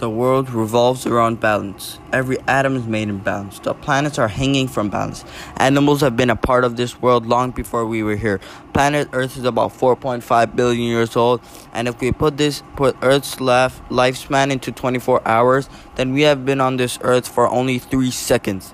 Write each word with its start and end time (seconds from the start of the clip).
The 0.00 0.08
world 0.08 0.48
revolves 0.48 1.04
around 1.04 1.40
balance. 1.40 2.00
Every 2.10 2.38
atom 2.48 2.74
is 2.74 2.86
made 2.86 3.10
in 3.10 3.18
balance. 3.18 3.58
The 3.58 3.74
planets 3.74 4.18
are 4.18 4.28
hanging 4.28 4.66
from 4.66 4.88
balance. 4.88 5.26
Animals 5.58 6.00
have 6.00 6.16
been 6.16 6.30
a 6.30 6.36
part 6.36 6.64
of 6.64 6.76
this 6.76 7.02
world 7.02 7.26
long 7.26 7.50
before 7.50 7.84
we 7.84 8.02
were 8.02 8.16
here. 8.16 8.40
Planet 8.72 9.10
Earth 9.12 9.36
is 9.36 9.44
about 9.44 9.74
4.5 9.74 10.56
billion 10.56 10.88
years 10.88 11.16
old, 11.16 11.42
and 11.74 11.86
if 11.86 12.00
we 12.00 12.12
put 12.12 12.38
this 12.38 12.62
put 12.76 12.96
Earth's 13.02 13.42
life, 13.42 13.82
lifespan 13.90 14.50
into 14.50 14.72
24 14.72 15.20
hours, 15.28 15.68
then 15.96 16.14
we 16.14 16.22
have 16.22 16.46
been 16.46 16.62
on 16.62 16.78
this 16.78 16.98
earth 17.02 17.28
for 17.28 17.46
only 17.46 17.78
3 17.78 18.10
seconds. 18.10 18.72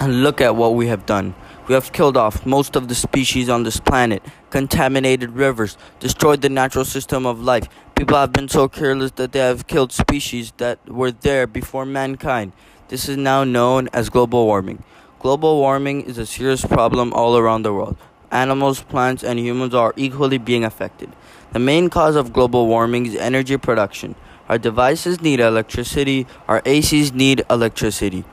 And 0.00 0.24
look 0.24 0.40
at 0.40 0.56
what 0.56 0.74
we 0.74 0.88
have 0.88 1.06
done. 1.06 1.36
We 1.68 1.74
have 1.74 1.92
killed 1.92 2.16
off 2.16 2.44
most 2.46 2.76
of 2.76 2.86
the 2.88 2.94
species 2.94 3.48
on 3.48 3.62
this 3.62 3.80
planet, 3.80 4.22
contaminated 4.50 5.30
rivers, 5.30 5.76
destroyed 5.98 6.40
the 6.40 6.48
natural 6.48 6.84
system 6.84 7.26
of 7.26 7.40
life. 7.40 7.68
People 7.96 8.18
have 8.18 8.30
been 8.30 8.46
so 8.46 8.68
careless 8.68 9.12
that 9.12 9.32
they 9.32 9.38
have 9.38 9.66
killed 9.66 9.90
species 9.90 10.52
that 10.58 10.78
were 10.86 11.10
there 11.10 11.46
before 11.46 11.86
mankind. 11.86 12.52
This 12.88 13.08
is 13.08 13.16
now 13.16 13.42
known 13.42 13.88
as 13.94 14.10
global 14.10 14.44
warming. 14.44 14.84
Global 15.18 15.56
warming 15.56 16.02
is 16.02 16.18
a 16.18 16.26
serious 16.26 16.62
problem 16.62 17.14
all 17.14 17.38
around 17.38 17.62
the 17.62 17.72
world. 17.72 17.96
Animals, 18.30 18.82
plants, 18.82 19.24
and 19.24 19.38
humans 19.38 19.74
are 19.74 19.94
equally 19.96 20.36
being 20.36 20.62
affected. 20.62 21.10
The 21.54 21.58
main 21.58 21.88
cause 21.88 22.16
of 22.16 22.34
global 22.34 22.66
warming 22.66 23.06
is 23.06 23.16
energy 23.16 23.56
production. 23.56 24.14
Our 24.50 24.58
devices 24.58 25.22
need 25.22 25.40
electricity, 25.40 26.26
our 26.48 26.60
ACs 26.62 27.14
need 27.14 27.46
electricity. 27.48 28.24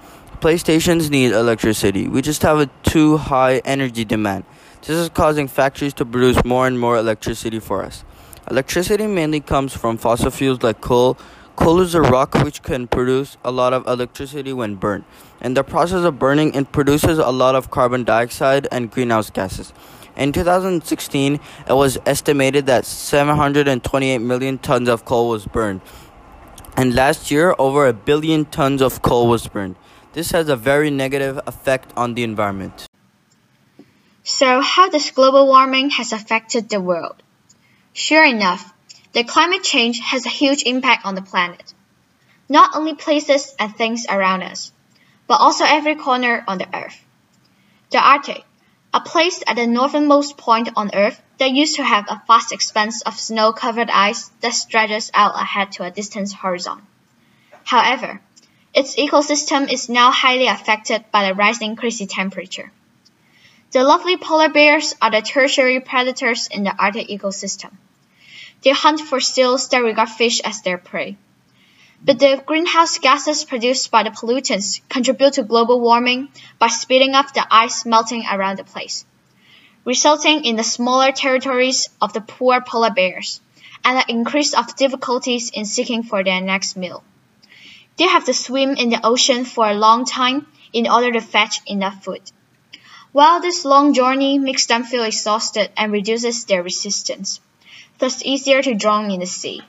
PlayStations 0.41 1.09
need 1.09 1.32
electricity. 1.32 2.09
We 2.09 2.21
just 2.21 2.41
have 2.41 2.59
a 2.59 2.70
too 2.84 3.16
high 3.16 3.59
energy 3.59 4.04
demand. 4.04 4.43
This 4.82 4.98
is 4.98 5.07
causing 5.07 5.48
factories 5.48 5.93
to 5.93 6.05
produce 6.05 6.43
more 6.43 6.68
and 6.68 6.77
more 6.77 6.98
electricity 6.98 7.59
for 7.59 7.82
us. 7.82 8.04
Electricity 8.52 9.08
mainly 9.08 9.40
comes 9.40 9.74
from 9.74 9.98
fossil 9.98 10.30
fuels 10.30 10.62
like 10.64 10.82
coal. 10.82 11.18
Coal 11.56 11.80
is 11.80 11.96
a 11.96 12.02
rock 12.02 12.34
which 12.36 12.62
can 12.62 12.88
produce 12.88 13.38
a 13.44 13.52
lot 13.52 13.72
of 13.72 13.88
electricity 13.88 14.52
when 14.52 14.76
burned. 14.76 15.06
In 15.40 15.54
the 15.54 15.63
process 15.63 16.04
of 16.04 16.20
burning, 16.20 16.54
it 16.54 16.72
produces 16.74 17.20
a 17.20 17.32
lot 17.32 17.55
of 17.55 17.72
carbon 17.72 18.04
dioxide 18.04 18.68
and 18.70 18.91
greenhouse 18.91 19.30
gases. 19.30 19.72
In 20.18 20.34
2016, 20.34 21.40
it 21.68 21.74
was 21.74 21.98
estimated 22.05 22.66
that 22.66 22.85
728 22.85 24.18
million 24.18 24.57
tons 24.57 24.90
of 24.90 25.05
coal 25.05 25.30
was 25.30 25.48
burned. 25.48 25.82
And 26.76 26.94
last 26.94 27.32
year, 27.32 27.55
over 27.57 27.88
a 27.88 27.94
billion 27.94 28.46
tons 28.46 28.82
of 28.82 29.02
coal 29.02 29.28
was 29.28 29.48
burned. 29.48 29.78
This 30.12 30.32
has 30.32 30.50
a 30.50 30.55
very 30.55 30.91
negative 30.91 31.40
effect 31.48 31.94
on 31.96 32.13
the 32.13 32.24
environment. 32.24 32.88
So, 34.24 34.62
how 34.62 34.90
does 34.90 35.10
global 35.12 35.48
warming 35.48 35.91
has 35.91 36.12
affected 36.12 36.70
the 36.70 36.82
world? 36.82 37.23
Sure 37.94 38.24
enough, 38.24 38.74
the 39.13 39.24
climate 39.24 39.63
change 39.63 39.99
has 39.99 40.26
a 40.26 40.30
huge 40.30 40.63
impact 40.63 41.05
on 41.05 41.13
the 41.13 41.22
planet. 41.22 41.74
Not 42.50 42.76
only 42.76 42.96
places 42.96 43.55
and 43.60 43.76
things 43.76 44.08
around 44.10 44.41
us, 44.41 44.72
but 45.27 45.40
also 45.40 45.63
every 45.63 45.96
corner 45.96 46.44
on 46.48 46.58
the 46.58 46.76
earth. 46.76 47.00
The 47.91 48.00
Arctic, 48.00 48.44
a 48.94 49.00
place 49.00 49.44
at 49.46 49.55
the 49.55 49.68
northernmost 49.68 50.38
point 50.38 50.70
on 50.76 50.90
Earth 50.94 51.22
that 51.38 51.52
used 51.52 51.76
to 51.76 51.84
have 51.84 52.05
a 52.10 52.22
vast 52.27 52.52
expanse 52.52 53.04
of 53.04 53.20
snow-covered 53.20 53.90
ice 53.91 54.30
that 54.41 54.54
stretches 54.54 55.12
out 55.13 55.35
ahead 55.35 55.72
to 55.74 55.84
a 55.84 55.91
distant 55.91 56.32
horizon. 56.32 56.82
However, 57.63 58.22
its 58.74 58.96
ecosystem 58.96 59.72
is 59.72 59.90
now 59.90 60.12
highly 60.12 60.48
affected 60.48 61.05
by 61.12 61.28
the 61.28 61.35
rising 61.35 61.76
crazy 61.76 62.07
temperature. 62.07 62.72
The 63.72 63.84
lovely 63.84 64.18
polar 64.18 64.50
bears 64.50 64.96
are 65.02 65.12
the 65.12 65.22
tertiary 65.22 65.80
predators 65.80 66.47
in 66.47 66.63
the 66.63 66.75
Arctic 66.75 67.07
ecosystem. 67.07 67.72
They 68.64 68.72
hunt 68.72 69.02
for 69.02 69.19
seals 69.19 69.68
that 69.69 69.84
regard 69.84 70.09
fish 70.09 70.40
as 70.42 70.62
their 70.62 70.78
prey. 70.78 71.18
But 72.06 72.19
the 72.19 72.42
greenhouse 72.46 72.97
gases 72.97 73.44
produced 73.44 73.92
by 73.92 74.03
the 74.03 74.09
pollutants 74.12 74.81
contribute 74.90 75.34
to 75.34 75.44
global 75.44 75.80
warming 75.80 76.30
by 76.59 76.68
speeding 76.68 77.14
up 77.14 77.34
the 77.34 77.46
ice 77.50 77.86
melting 77.86 78.25
around 78.25 78.59
the 78.59 78.64
place, 78.64 79.06
resulting 79.85 80.46
in 80.46 80.56
the 80.56 80.63
smaller 80.63 81.12
territories 81.12 81.90
of 82.02 82.13
the 82.13 82.22
poor 82.22 82.62
polar 82.62 82.91
bears 82.91 83.41
and 83.85 83.97
an 83.97 84.06
increase 84.07 84.53
of 84.53 84.75
difficulties 84.75 85.50
in 85.50 85.66
seeking 85.66 86.03
for 86.03 86.23
their 86.23 86.41
next 86.41 86.75
meal. 86.78 87.03
They 87.97 88.07
have 88.07 88.25
to 88.25 88.34
swim 88.34 88.72
in 88.75 88.90
the 88.90 89.06
ocean 89.06 89.46
for 89.46 89.69
a 89.69 89.73
long 89.73 90.06
time 90.06 90.47
in 90.72 90.90
order 90.90 91.12
to 91.12 91.22
fetch 91.22 91.59
enough 91.68 92.03
food. 92.03 92.22
While 93.12 93.41
this 93.41 93.63
long 93.63 93.94
journey 93.94 94.40
makes 94.40 94.66
them 94.66 94.84
feel 94.84 95.03
exhausted 95.03 95.72
and 95.78 95.91
reduces 95.91 96.46
their 96.46 96.63
resistance, 96.63 97.40
thus 98.03 98.22
easier 98.25 98.62
to 98.62 98.75
drown 98.75 99.12
in 99.12 99.22
the 99.22 99.25
sea. 99.25 99.62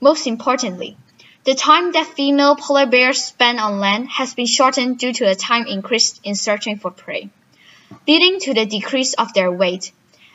Most 0.00 0.28
importantly, 0.28 0.96
the 1.42 1.56
time 1.56 1.90
that 1.90 2.06
female 2.06 2.54
polar 2.54 2.86
bears 2.86 3.24
spend 3.24 3.58
on 3.58 3.80
land 3.80 4.08
has 4.08 4.34
been 4.34 4.46
shortened 4.46 5.00
due 5.00 5.12
to 5.12 5.24
the 5.24 5.34
time 5.34 5.66
increased 5.66 6.20
in 6.22 6.36
searching 6.36 6.78
for 6.78 6.92
prey, 6.92 7.28
leading 8.06 8.38
to 8.38 8.54
the 8.54 8.66
decrease 8.66 9.14
of 9.14 9.34
their 9.34 9.50
weight 9.50 9.90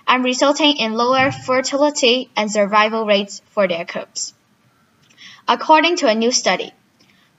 and 0.06 0.26
resulting 0.26 0.76
in 0.76 0.92
lower 0.92 1.32
fertility 1.32 2.30
and 2.36 2.52
survival 2.52 3.06
rates 3.06 3.42
for 3.52 3.66
their 3.66 3.86
cubs. 3.86 4.34
According 5.48 5.96
to 5.98 6.10
a 6.10 6.16
new 6.16 6.34
study, 6.34 6.74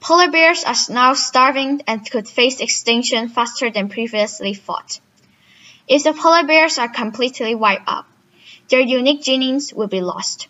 Polar 0.00 0.30
bears 0.30 0.64
are 0.64 0.74
now 0.88 1.12
starving 1.12 1.82
and 1.86 2.10
could 2.10 2.26
face 2.26 2.60
extinction 2.60 3.28
faster 3.28 3.70
than 3.70 3.90
previously 3.90 4.54
thought. 4.54 5.00
If 5.86 6.04
the 6.04 6.14
polar 6.14 6.44
bears 6.44 6.78
are 6.78 6.88
completely 6.88 7.54
wiped 7.54 7.86
out, 7.86 8.06
their 8.72 8.80
unique 8.80 9.22
genes 9.22 9.74
will 9.74 9.86
be 9.86 10.00
lost. 10.00 10.48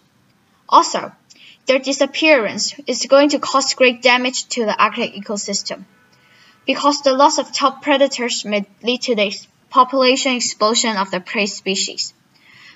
Also, 0.69 1.11
their 1.67 1.81
disappearance 1.81 2.73
is 2.87 3.07
going 3.07 3.31
to 3.31 3.41
cause 3.41 3.75
great 3.75 4.01
damage 4.01 4.47
to 4.47 4.65
the 4.65 4.81
Arctic 4.81 5.13
ecosystem, 5.15 5.85
because 6.65 7.01
the 7.01 7.13
loss 7.13 7.39
of 7.39 7.53
top 7.53 7.83
predators 7.83 8.45
may 8.45 8.65
lead 8.81 9.03
to 9.03 9.17
the 9.17 9.37
population 9.71 10.37
explosion 10.37 10.97
of 10.97 11.11
the 11.11 11.19
prey 11.19 11.47
species, 11.47 12.15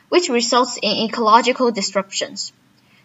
which 0.08 0.28
results 0.28 0.80
in 0.82 1.04
ecological 1.06 1.70
disruptions. 1.70 2.52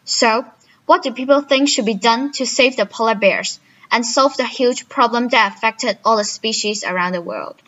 So, 0.04 0.44
what 0.88 1.04
do 1.04 1.14
people 1.14 1.42
think 1.42 1.70
should 1.70 1.86
be 1.86 1.94
done 1.94 2.32
to 2.34 2.48
save 2.48 2.76
the 2.76 2.88
polar 2.88 3.14
bears 3.14 3.60
and 3.92 4.04
solve 4.04 4.36
the 4.36 4.48
huge 4.48 4.90
problem 4.90 5.28
that 5.28 5.54
affected 5.54 6.00
all 6.04 6.18
the 6.18 6.24
species 6.24 6.84
around 6.84 7.12
the 7.12 7.22
world? 7.22 7.62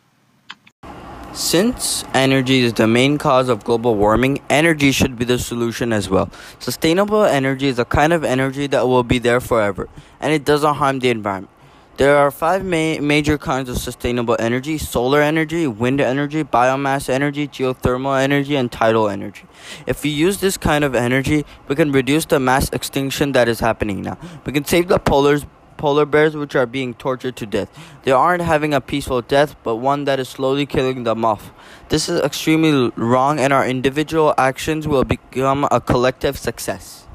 Since 1.34 2.06
energy 2.14 2.60
is 2.60 2.74
the 2.74 2.86
main 2.86 3.18
cause 3.18 3.50
of 3.50 3.64
global 3.64 3.96
warming, 3.96 4.40
energy 4.52 4.92
should 4.92 5.18
be 5.18 5.26
the 5.26 5.40
solution 5.40 5.92
as 5.92 6.08
well. 6.08 6.30
Sustainable 6.60 7.24
energy 7.24 7.68
is 7.68 7.80
a 7.80 7.86
kind 7.86 8.14
of 8.14 8.24
energy 8.24 8.68
that 8.68 8.88
will 8.88 9.02
be 9.02 9.18
there 9.18 9.40
forever, 9.40 9.90
and 10.20 10.32
it 10.32 10.46
doesn't 10.46 10.76
harm 10.76 11.00
the 11.00 11.10
environment. 11.10 11.50
There 11.98 12.18
are 12.18 12.30
five 12.30 12.64
ma- 12.64 13.00
major 13.02 13.40
kinds 13.40 13.68
of 13.68 13.80
sustainable 13.80 14.36
energy 14.38 14.78
solar 14.78 15.22
energy, 15.22 15.66
wind 15.66 16.02
energy, 16.02 16.44
biomass 16.44 17.10
energy, 17.10 17.48
geothermal 17.48 18.22
energy, 18.22 18.56
and 18.56 18.72
tidal 18.72 19.10
energy. 19.10 19.46
If 19.88 20.04
we 20.04 20.12
use 20.12 20.40
this 20.40 20.56
kind 20.56 20.84
of 20.84 20.94
energy, 20.94 21.46
we 21.68 21.76
can 21.76 21.92
reduce 21.92 22.26
the 22.26 22.40
mass 22.40 22.70
extinction 22.70 23.32
that 23.32 23.48
is 23.48 23.60
happening 23.60 24.04
now. 24.04 24.20
We 24.46 24.54
can 24.54 24.66
save 24.66 24.88
the 24.88 25.00
polars, 25.00 25.48
polar 25.78 26.06
bears 26.06 26.36
which 26.36 26.56
are 26.56 26.66
being 26.66 26.94
tortured 26.94 27.36
to 27.38 27.46
death. 27.46 27.70
They 28.04 28.12
aren't 28.12 28.42
having 28.42 28.74
a 28.74 28.82
peaceful 28.82 29.22
death, 29.22 29.56
but 29.64 29.78
one 29.78 30.06
that 30.06 30.20
is 30.20 30.30
slowly 30.30 30.66
killing 30.66 31.04
them 31.04 31.26
off. 31.26 31.52
This 31.90 32.08
is 32.08 32.22
extremely 32.22 32.92
wrong, 32.96 33.40
and 33.40 33.52
our 33.52 33.68
individual 33.68 34.34
actions 34.38 34.88
will 34.88 35.04
become 35.04 35.68
a 35.72 35.82
collective 35.82 36.38
success. 36.38 37.08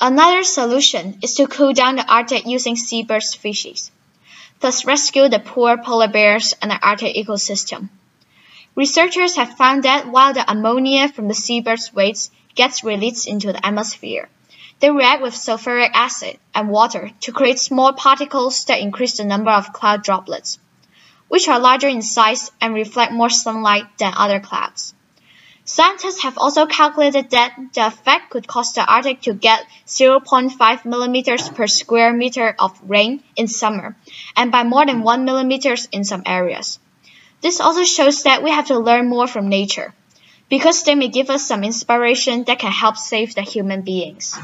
Another 0.00 0.42
solution 0.42 1.18
is 1.22 1.34
to 1.34 1.46
cool 1.46 1.72
down 1.72 1.96
the 1.96 2.12
Arctic 2.12 2.46
using 2.46 2.74
seabird 2.74 3.22
species, 3.22 3.92
thus 4.58 4.84
rescue 4.84 5.28
the 5.28 5.38
poor 5.38 5.76
polar 5.76 6.08
bears 6.08 6.54
and 6.60 6.70
the 6.70 6.78
Arctic 6.82 7.14
ecosystem. 7.14 7.88
Researchers 8.74 9.36
have 9.36 9.56
found 9.56 9.84
that 9.84 10.08
while 10.08 10.32
the 10.32 10.50
ammonia 10.50 11.08
from 11.08 11.28
the 11.28 11.34
seabird's 11.34 11.92
waste 11.94 12.32
gets 12.54 12.82
released 12.82 13.28
into 13.28 13.52
the 13.52 13.64
atmosphere, 13.64 14.28
they 14.82 14.90
react 14.90 15.22
with 15.22 15.32
sulfuric 15.32 15.90
acid 15.94 16.36
and 16.52 16.68
water 16.68 17.12
to 17.20 17.30
create 17.30 17.60
small 17.60 17.92
particles 17.92 18.64
that 18.64 18.80
increase 18.80 19.16
the 19.16 19.24
number 19.24 19.52
of 19.52 19.72
cloud 19.72 20.02
droplets, 20.02 20.58
which 21.28 21.46
are 21.46 21.60
larger 21.60 21.86
in 21.86 22.02
size 22.02 22.50
and 22.60 22.74
reflect 22.74 23.12
more 23.12 23.30
sunlight 23.30 23.84
than 23.98 24.12
other 24.16 24.40
clouds. 24.40 24.92
Scientists 25.64 26.24
have 26.24 26.36
also 26.36 26.66
calculated 26.66 27.30
that 27.30 27.56
the 27.74 27.86
effect 27.86 28.30
could 28.30 28.48
cause 28.48 28.72
the 28.72 28.84
Arctic 28.84 29.20
to 29.20 29.32
get 29.32 29.64
0.5 29.86 30.84
millimeters 30.84 31.48
per 31.48 31.68
square 31.68 32.12
meter 32.12 32.52
of 32.58 32.76
rain 32.84 33.22
in 33.36 33.46
summer, 33.46 33.96
and 34.34 34.50
by 34.50 34.64
more 34.64 34.84
than 34.84 35.04
1 35.04 35.24
millimeters 35.24 35.86
in 35.92 36.02
some 36.02 36.24
areas. 36.26 36.80
This 37.40 37.60
also 37.60 37.84
shows 37.84 38.24
that 38.24 38.42
we 38.42 38.50
have 38.50 38.66
to 38.66 38.80
learn 38.80 39.08
more 39.08 39.28
from 39.28 39.48
nature, 39.48 39.94
because 40.48 40.82
they 40.82 40.96
may 40.96 41.06
give 41.06 41.30
us 41.30 41.46
some 41.46 41.62
inspiration 41.62 42.42
that 42.44 42.58
can 42.58 42.72
help 42.72 42.96
save 42.96 43.36
the 43.36 43.42
human 43.42 43.82
beings. 43.82 44.36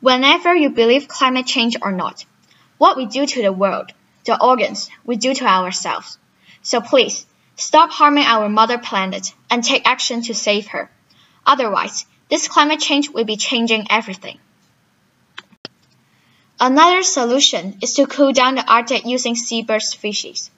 Whenever 0.00 0.54
you 0.54 0.70
believe 0.70 1.08
climate 1.08 1.46
change 1.46 1.76
or 1.82 1.92
not, 1.92 2.24
what 2.78 2.96
we 2.96 3.06
do 3.06 3.26
to 3.26 3.42
the 3.42 3.52
world, 3.52 3.92
the 4.24 4.42
organs, 4.42 4.90
we 5.04 5.16
do 5.16 5.34
to 5.34 5.44
ourselves. 5.44 6.18
So 6.62 6.80
please, 6.80 7.26
Stop 7.60 7.90
harming 7.90 8.24
our 8.24 8.48
mother 8.48 8.78
planet 8.78 9.34
and 9.50 9.64
take 9.64 9.84
action 9.84 10.22
to 10.22 10.32
save 10.32 10.68
her. 10.68 10.88
Otherwise, 11.44 12.06
this 12.30 12.46
climate 12.46 12.78
change 12.78 13.10
will 13.10 13.24
be 13.24 13.36
changing 13.36 13.88
everything. 13.90 14.38
Another 16.60 17.02
solution 17.02 17.76
is 17.82 17.94
to 17.94 18.06
cool 18.06 18.32
down 18.32 18.54
the 18.54 18.72
Arctic 18.72 19.04
using 19.06 19.34
seabird 19.34 19.82
species, 19.82 20.52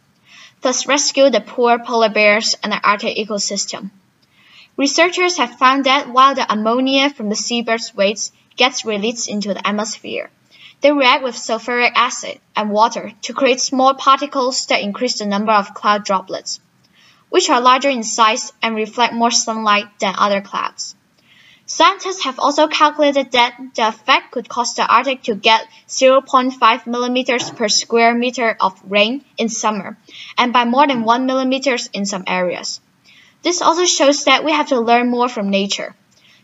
thus 0.60 0.86
rescue 0.86 1.30
the 1.30 1.40
poor 1.40 1.78
polar 1.78 2.10
bears 2.10 2.54
and 2.62 2.70
the 2.70 2.80
Arctic 2.84 3.16
ecosystem. 3.16 3.90
Researchers 4.76 5.38
have 5.38 5.58
found 5.58 5.84
that 5.84 6.10
while 6.10 6.34
the 6.34 6.52
ammonia 6.52 7.08
from 7.08 7.30
the 7.30 7.34
seabird's 7.34 7.94
waste 7.94 8.34
gets 8.60 8.84
released 8.84 9.26
into 9.26 9.54
the 9.54 9.66
atmosphere, 9.66 10.28
they 10.82 10.92
react 10.92 11.24
with 11.24 11.34
sulfuric 11.34 11.92
acid 11.94 12.38
and 12.54 12.70
water 12.70 13.10
to 13.22 13.32
create 13.32 13.58
small 13.58 13.94
particles 13.94 14.66
that 14.66 14.82
increase 14.82 15.18
the 15.18 15.24
number 15.24 15.52
of 15.52 15.72
cloud 15.72 16.04
droplets, 16.04 16.60
which 17.30 17.48
are 17.48 17.62
larger 17.62 17.88
in 17.88 18.02
size 18.02 18.52
and 18.60 18.76
reflect 18.76 19.14
more 19.14 19.30
sunlight 19.30 19.86
than 19.98 20.14
other 20.14 20.42
clouds. 20.42 20.94
Scientists 21.64 22.24
have 22.24 22.38
also 22.38 22.66
calculated 22.66 23.32
that 23.32 23.56
the 23.76 23.88
effect 23.88 24.30
could 24.32 24.48
cause 24.48 24.74
the 24.74 24.86
Arctic 24.86 25.22
to 25.22 25.34
get 25.34 25.66
0.5 25.88 26.86
millimeters 26.86 27.48
per 27.50 27.68
square 27.68 28.12
meter 28.12 28.56
of 28.60 28.82
rain 28.84 29.24
in 29.38 29.48
summer, 29.48 29.96
and 30.36 30.52
by 30.52 30.64
more 30.66 30.86
than 30.86 31.04
1 31.04 31.24
millimeters 31.24 31.88
in 31.94 32.04
some 32.04 32.24
areas. 32.26 32.80
This 33.42 33.62
also 33.62 33.86
shows 33.86 34.24
that 34.24 34.44
we 34.44 34.52
have 34.52 34.68
to 34.68 34.80
learn 34.80 35.08
more 35.08 35.28
from 35.28 35.48
nature, 35.48 35.94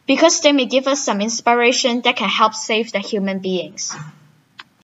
because 0.07 0.41
they 0.41 0.53
may 0.53 0.67
give 0.67 0.87
us 0.87 1.05
some 1.05 1.21
inspiration 1.21 2.01
that 2.03 2.17
can 2.17 2.29
help 2.29 2.55
save 2.55 2.93
the 2.93 3.01
human 3.01 3.41
beings. 3.41 3.95